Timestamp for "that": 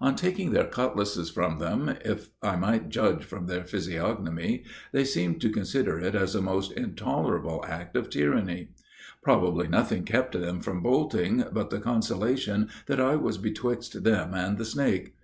12.86-13.00